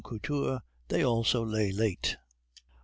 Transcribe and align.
Couture, 0.03 0.61
they 0.87 1.03
also 1.05 1.45
lay 1.45 1.71
late. 1.71 2.17